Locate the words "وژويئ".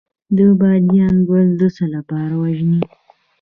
2.41-2.81